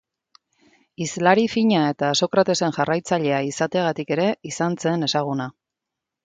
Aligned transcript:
Hizlari 1.03 1.43
fina 1.55 1.81
eta 1.89 2.09
Sokratesen 2.25 2.73
jarraitzailea 2.79 3.43
izateagatik 3.51 4.15
ere 4.17 4.27
izan 4.53 4.81
zen 4.87 5.11
ezaguna. 5.11 5.49